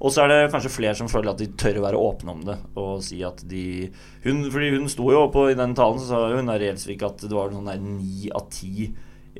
[0.00, 2.42] Og så er det kanskje flere som føler at de tør å være åpne om
[2.46, 3.90] det og si at de
[4.24, 7.20] hun, Fordi hun sto jo oppe i den talen, så sa hun der Gjelsvik at
[7.26, 7.68] det var sånn
[7.98, 8.88] ni av ti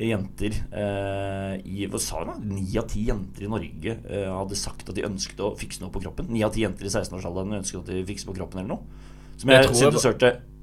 [0.08, 2.40] jenter eh, i Hva sa hun?
[2.48, 5.92] Ni av ti jenter i Norge eh, hadde sagt at de ønsket å fikse noe
[5.94, 6.28] på kroppen.
[6.32, 9.06] Ni av ti jenter i 16-årsalderen ønsket at de fikse på kroppen eller noe.
[9.40, 10.06] Som Jeg jeg syntes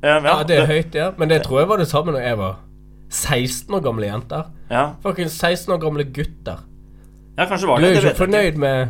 [0.04, 1.12] ja, Ja, det er høyt, ja.
[1.18, 2.58] Men det tror jeg var det samme når jeg var
[3.10, 4.50] 16 år gamle jenter.
[4.70, 6.60] Ja, Fuckings 16 år gamle gutter.
[7.38, 7.84] ja, kanskje var det.
[7.84, 8.90] Du er jo ikke fornøyd med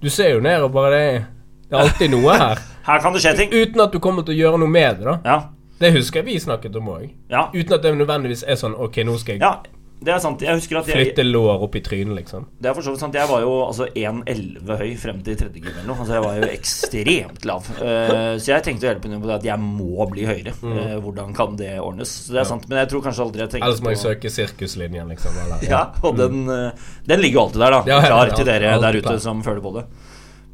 [0.00, 1.20] Du ser jo ned og bare det er,
[1.66, 2.60] det er alltid noe her.
[2.86, 3.52] Her kan det skje ting.
[3.52, 5.16] Uten at du kommer til å gjøre noe med det, da.
[5.24, 5.38] Ja,
[5.80, 7.08] Det husker jeg vi snakket om òg.
[7.28, 9.54] ja, Uten at det nødvendigvis er sånn Ok, nå skal jeg ja.
[9.96, 10.42] Det er sant.
[10.44, 12.44] Jeg husker at jeg, flytte lår opp i trynet, liksom.
[12.60, 13.16] Det er for så vidt sant.
[13.16, 15.96] Jeg var jo altså 1,11 høy frem til tredje gym eller noe.
[16.04, 17.70] Altså jeg var jo ekstremt lav.
[17.80, 20.52] Uh, så jeg tenkte å hjelpe henne på det at jeg må bli høyere.
[20.60, 22.12] Uh, hvordan kan det ordnes?
[22.26, 22.68] Så det er sant.
[22.68, 25.40] Men jeg tror kanskje aldri jeg tenkte Ellers må jeg søke sirkuslinjen, liksom.
[25.46, 27.82] Eller, Ja, og den, uh, den ligger jo alltid der, da.
[27.88, 29.88] Ja, ja, Klar ja, til dere der ute som føler på det.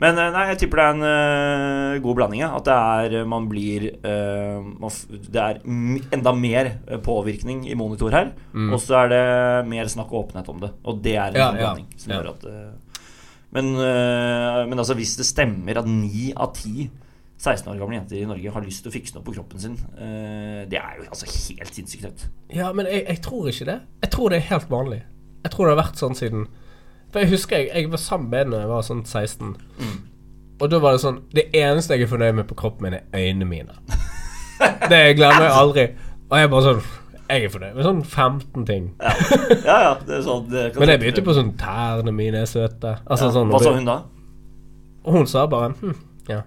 [0.02, 2.42] Men eh, nei, jeg tipper det er en eh, god blanding.
[2.48, 4.88] At det er Man blir eh,
[5.28, 5.60] Det er
[6.16, 8.32] enda mer eh, påvirkning i monitor her.
[8.74, 9.22] Og så er det
[9.70, 10.72] mer snakk og åpenhet om det.
[10.84, 11.38] Og det er en Mm.
[11.42, 12.98] Ja, blanding som gjør at eh,
[13.52, 16.86] men, eh, men altså, hvis det stemmer at ni av ti
[17.42, 19.74] 16 år gamle jenter i Norge har lyst til å fikse noe på kroppen sin,
[19.98, 22.22] eh, det er jo altså helt sinnssykt høyt.
[22.54, 23.78] Ja, men jeg, jeg tror ikke det.
[24.06, 25.00] Jeg tror det er helt vanlig.
[25.44, 26.46] Jeg tror det har vært sånn siden
[27.12, 29.52] For jeg husker jeg, jeg var sammen med henne da jeg var sånn 16.
[29.78, 29.98] Mm.
[30.62, 33.18] Og da var det sånn Det eneste jeg er fornøyd med på kroppen min, er
[33.18, 33.78] øynene mine.
[34.92, 35.86] Det glemmer jeg aldri.
[36.30, 36.82] Og jeg bare sånn
[37.28, 38.88] Jeg er fornøyd med sånn 15 ting.
[39.02, 39.12] Ja,
[39.66, 42.96] ja, ja det er sånn det Men jeg begynte på sånn Tærne mine er søte.
[43.04, 43.36] Altså ja.
[43.36, 44.00] sånn Hva sa hun da?
[45.02, 45.94] Og hun sa bare hm,
[46.30, 46.42] ja.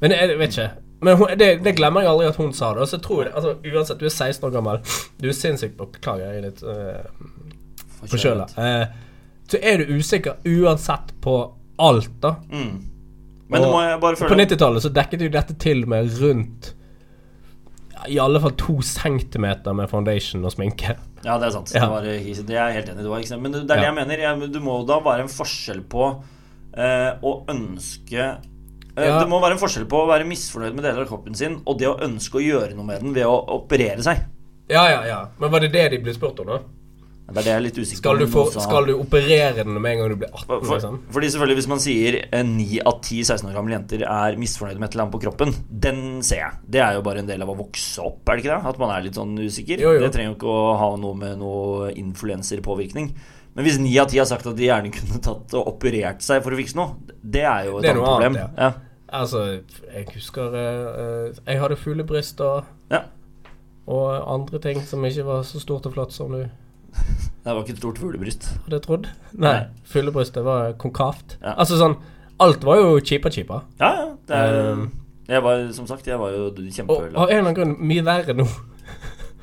[0.00, 0.68] Men jeg, jeg vet ikke.
[1.04, 2.86] Men hun, det, det glemmer jeg aldri at hun sa det.
[2.86, 4.80] Og så tror jeg altså, Uansett, du er 16 år gammel.
[5.20, 8.48] Du er sinnssykt Beklager, jeg er litt uh, forkjøla.
[8.62, 9.04] Eh,
[9.48, 11.36] så er du usikker uansett på
[11.80, 12.34] alt, da.
[12.52, 12.74] Mm.
[13.48, 16.74] Men det må jeg bare På 90-tallet så dekket jo dette til med rundt
[18.12, 20.92] I alle fall to centimeter med foundation og sminke.
[21.24, 21.72] Ja, det er sant.
[21.74, 21.86] Ja.
[21.86, 22.04] Det, var,
[22.50, 23.02] det er helt enig.
[23.06, 23.38] Det var, ikke?
[23.40, 23.88] Men det, det er det Ja.
[23.88, 24.22] jeg mener.
[24.22, 26.04] Jeg, du må da være en forskjell på
[26.76, 28.38] eh, å ønske eh,
[28.98, 29.18] Ja.
[29.22, 31.80] Det må være en forskjell på å være misfornøyd med deler av kroppen sin og
[31.80, 34.26] det å ønske å gjøre noe med den ved å operere seg.
[34.68, 35.20] Ja, ja, ja.
[35.40, 36.60] Men var det det de ble spurt om, da?
[37.28, 39.90] Det er det jeg er litt usikker Skal du, få, skal du operere den med
[39.92, 40.46] en gang du blir 18?
[40.48, 40.94] For, Liksom?
[41.12, 44.80] fordi selvfølgelig Hvis man sier eh, ni av ti 16 år gamle jenter er misfornøyde
[44.80, 46.56] med et eller annet på kroppen, den ser jeg.
[46.76, 48.72] Det er jo bare en del av å vokse opp, er det ikke det?
[48.72, 49.82] At man er litt sånn usikker.
[49.84, 50.00] Jo, jo.
[50.06, 53.10] Det trenger jo ikke å ha noe med noe influenserpåvirkning.
[53.58, 56.40] Men hvis ni av ti har sagt at de gjerne kunne tatt og operert seg
[56.44, 58.36] for å fikse noe, det er jo et annet problem.
[58.38, 58.72] annet, ja.
[59.18, 59.42] Altså,
[59.88, 63.02] jeg husker eh, eh, Jeg hadde fuglebryst og, Ja.
[63.88, 66.42] og andre ting som ikke var så stort og flott som du
[66.92, 68.48] Det var ikke et stort fuglebryst.
[68.64, 69.06] hadde jeg trodd.
[69.32, 69.66] Nei, Nei.
[69.88, 71.36] fuglebrystet var konkavt.
[71.42, 71.54] Ja.
[71.56, 71.96] Altså sånn
[72.40, 73.64] Alt var jo cheaper-cheaper.
[73.80, 74.08] Ja, ja.
[74.28, 74.82] Det er, Um,
[75.28, 77.16] jeg var, som sagt, jeg var jo Og kjempelav.
[77.16, 78.46] av en eller annen grunn mye verre nå.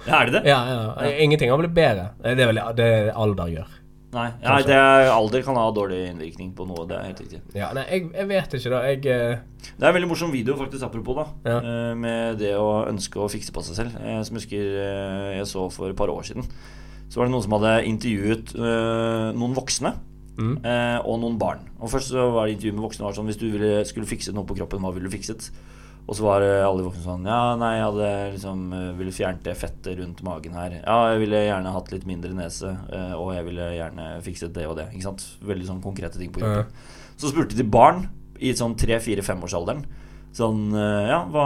[0.08, 0.44] Ja, er det det?
[0.50, 1.10] Ja, ja.
[1.20, 2.12] Ingenting har blitt bedre.
[2.24, 3.74] Det er vel det alder gjør.
[4.16, 6.86] Nei, Nei det er, alder kan ha dårlig innvirkning på noe.
[6.88, 7.42] Det er helt riktig.
[7.58, 8.80] Ja, nei, jeg, jeg vet ikke, da.
[8.88, 9.66] Jeg uh...
[9.66, 11.26] Det er en veldig morsom video, faktisk, apropos, da.
[11.52, 11.58] Ja.
[11.66, 13.98] Uh, Med det å ønske å fikse på seg selv.
[14.00, 16.48] eh, Som jeg husker eh, jeg så for et par år siden.
[17.10, 19.94] Så var det noen som hadde intervjuet eh, noen voksne.
[20.36, 20.58] Mm.
[20.68, 21.62] eh, Og noen barn.
[21.80, 24.36] Og Først så var det intervju med voksne var sånn Hvis du ville, skulle fikset
[24.36, 25.48] noe på kroppen, hva ville du fikset?
[26.06, 29.48] Og så var alle de voksne sånn Ja, nei, jeg hadde liksom eh, ville fjernet
[29.48, 30.76] det fettet rundt magen her.
[30.82, 32.74] Ja, jeg ville gjerne hatt litt mindre nese,
[33.16, 34.90] og jeg ville gjerne fikset det og det.
[34.92, 35.24] Ikke sant?
[35.46, 36.68] Veldig sånn konkrete ting på kroppen.
[37.16, 38.10] Så spurte de barn
[38.44, 39.86] i sånn 3-4-5-årsalderen
[40.36, 41.44] Sånn, eh, ja, hva,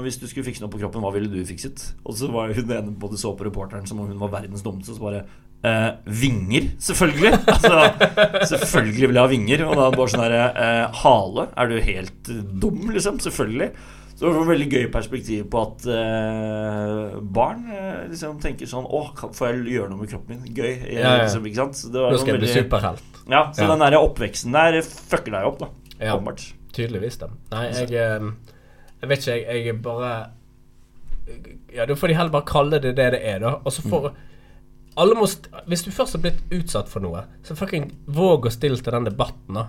[0.00, 1.82] hvis du skulle fikse noe på kroppen, hva ville du fikset?
[2.08, 4.64] Og så var hun ene på det så på reporteren som om hun var verdens
[4.64, 5.24] dummeste, og så bare
[5.68, 5.90] eh,
[6.22, 7.32] vinger, selvfølgelig.
[7.52, 7.82] Altså,
[8.54, 9.64] selvfølgelig vil jeg ha vinger.
[9.68, 11.44] Og da bare sånn herre eh, Hale?
[11.60, 13.20] Er du helt dum, liksom?
[13.20, 13.68] Selvfølgelig.
[14.12, 18.84] Så det var et veldig gøy perspektiv på at eh, barn eh, liksom tenker sånn
[18.86, 19.00] Å,
[19.34, 20.56] får jeg gjøre noe med kroppen min?
[20.56, 20.72] Gøy.
[20.86, 21.22] Jeg, Ja, ja.
[21.26, 21.78] Liksom, ikke sant?
[21.80, 22.50] Så det var Nå skal jeg veldig...
[22.52, 23.20] bli superhelt.
[23.28, 23.70] Ja, så Ja.
[23.74, 25.70] den der oppveksten der fucker deg opp, da.
[26.00, 26.16] Ja.
[26.16, 26.48] Åpenbart.
[26.72, 27.28] Tydeligvis, da.
[27.52, 28.28] Nei, jeg eh,
[29.02, 30.12] Jeg vet ikke, jeg, jeg bare
[31.74, 33.54] Ja, da får de heller bare kalle det det det er, da.
[33.64, 34.10] Og så får
[34.96, 35.28] Alle må
[35.70, 39.06] Hvis du først har blitt utsatt for noe, så fucking våg å stille til den
[39.08, 39.66] debatten, da.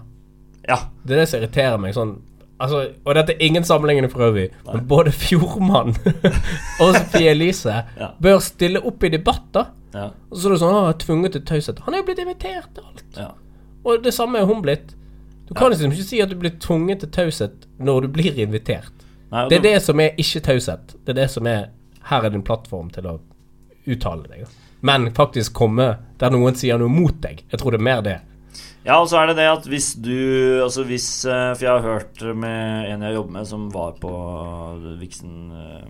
[0.68, 0.78] Ja.
[1.04, 2.18] Det er det som irriterer meg sånn
[2.63, 5.96] Altså, og dette er ingen sammenligning for øvrig, men både Fjordmann
[6.84, 8.12] og Sophie Elise Ja.
[8.22, 9.72] bør stille opp i debatter.
[9.92, 10.06] Ja.
[10.30, 11.82] Og så er det sånn Å, tvunget til taushet.
[11.84, 13.04] Han er jo blitt invitert til alt.
[13.18, 13.32] ja.
[13.84, 14.94] Og det samme er hun blitt.
[15.54, 18.89] Du kan liksom ikke si at du blir tvunget til taushet når du blir invitert.
[19.32, 20.96] Nei, Det er det- det som er ikke taushet.
[21.06, 21.70] Det er det som er
[22.04, 23.20] Her er din plattform til å
[23.88, 24.46] uttale deg.
[24.82, 27.44] Men faktisk komme der noen sier noe mot deg.
[27.50, 28.22] Jeg tror det er mer det.
[28.86, 31.82] Ja, og så er det det at hvis du Altså hvis eh, For jeg har
[31.82, 34.12] hørt med en jeg jobber med, som var på
[35.00, 35.88] Vixen eh,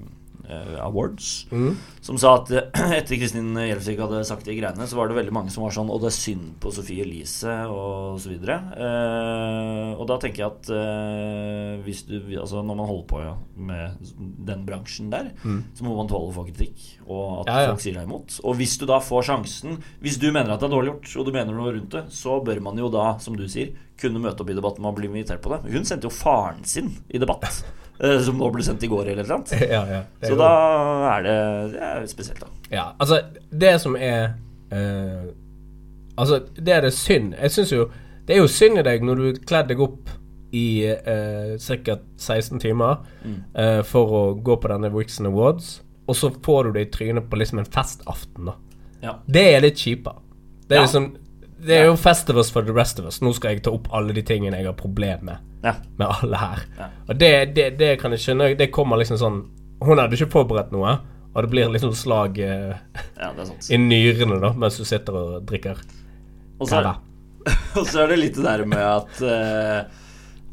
[0.83, 1.75] Awards, Mm.
[2.03, 2.67] som sa at eh,
[2.99, 5.89] etter Kristin Gjelsvik hadde sagt de greiene, så var det veldig mange som var sånn
[5.93, 8.57] Og det er synd på Sofie Elise, og så videre.
[8.75, 13.33] Eh, og da tenker jeg at eh, hvis du Altså når man holder på ja,
[13.55, 14.11] med
[14.47, 17.53] den bransjen der, så må man tåle å få kritikk, og at Mm.
[17.53, 17.69] Ja, ja.
[17.73, 18.37] folk sier deg imot.
[18.47, 21.25] Og hvis du da får sjansen Hvis du mener at det er dårlig gjort, og
[21.27, 24.41] du mener noe rundt det, så bør man jo da, som du sier, kunne møte
[24.43, 25.61] opp i debatten og bli invitert på det.
[25.71, 27.82] Hun sendte jo faren sin i debatt, eh,
[28.25, 30.01] som nå ble sendt i går eller noe ja, ja.
[30.23, 30.49] Så jo- da
[31.13, 31.37] er det,
[31.75, 32.47] det er spesielt, da.
[32.73, 33.19] Ja, altså
[33.51, 34.33] Det som er
[34.73, 35.29] eh,
[36.17, 37.87] Altså, det er det synd Jeg syns jo
[38.27, 40.09] Det er jo synd i deg når du kledde deg opp
[40.53, 41.95] i uh, ca.
[42.17, 42.99] 16 timer
[43.57, 47.25] eh, for å gå på denne Wixon Awards, og så får du det i trynet
[47.31, 48.53] på liksom en festaften, da.
[49.01, 49.15] Ja.
[49.25, 50.21] Det er litt kjipere.
[50.69, 51.07] Det er liksom
[51.57, 53.17] Det er jo festivals for the rest of us.
[53.25, 55.73] Nå skal jeg ta opp alle de tingene jeg har problemer med Ja.
[55.97, 56.61] med alle her.
[56.77, 56.89] Ja.
[57.07, 58.49] Og det, det, det kan jeg skjønne.
[58.59, 59.41] Det kommer liksom sånn
[59.83, 60.97] Hun hadde ikke forberedt noe,
[61.33, 62.75] og det blir liksom slag eh,
[63.19, 63.31] ja,
[63.71, 65.81] i nyrene da mens du sitter og drikker
[66.59, 66.93] Og så er,
[67.79, 70.02] og så er det litt det der med at eh,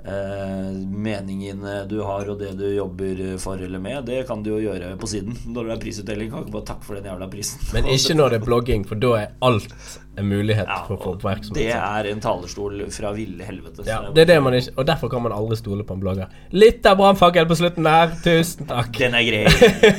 [0.05, 4.61] eh, meningene du har og det du jobber for eller med, det kan du jo
[4.69, 5.37] gjøre på siden.
[5.55, 7.61] Når det er prisutdeling, kan du ikke bare takke for den jævla prisen.
[7.75, 9.75] Men ikke når det er blogging, for da er alt
[10.19, 11.57] en mulighet Ja, for å få oppmerksomhet.
[11.57, 13.85] det er en talerstol fra ville helvete.
[13.87, 16.33] ja, det er det man ikke Og derfor kan man aldri stole på en blogger.
[16.53, 18.13] Litt av brannfakkel på slutten der.
[18.25, 18.91] Tusen takk.
[18.99, 19.45] Den er grei.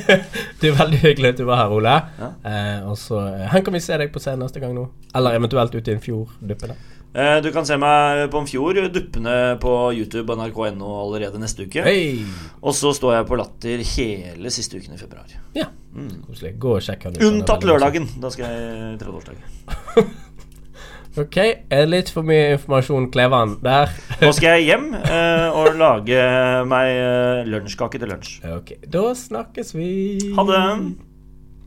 [0.62, 1.94] Det er veldig hyggelig at du var her, Ole.
[2.20, 2.28] Ja.
[2.46, 4.84] Eh, og så Hen Hvor kan vi se deg på scenen neste gang nå?
[5.16, 6.76] Eller eventuelt ute i en fjord duppende?
[7.14, 11.66] Eh, Du kan se meg på en fjord duppende på YouTube og nrk.no allerede neste
[11.68, 11.84] uke.
[11.84, 12.24] Hey.
[12.62, 15.28] Og så står jeg på Latter hele siste uken i februar.
[15.56, 15.68] Ja,
[16.26, 16.54] koselig.
[16.62, 17.24] Gå og sjekk han ut.
[17.28, 18.08] Unntatt lørdagen.
[18.22, 19.40] Da skal jeg 30-årsdag.
[21.12, 21.36] Ok,
[21.68, 23.90] er litt for mye informasjon, Klevan, der?
[24.22, 26.22] Nå skal jeg hjem eh, og lage
[26.64, 28.38] meg eh, lunsjkake til lunsj.
[28.56, 29.90] Ok, da snakkes vi.
[30.38, 30.62] Ha det.